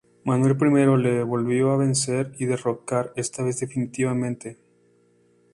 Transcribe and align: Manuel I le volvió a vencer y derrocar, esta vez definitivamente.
Manuel 0.25 0.57
I 0.59 0.99
le 1.03 1.21
volvió 1.21 1.69
a 1.69 1.77
vencer 1.77 2.31
y 2.39 2.45
derrocar, 2.45 3.13
esta 3.15 3.43
vez 3.43 3.59
definitivamente. 3.59 4.57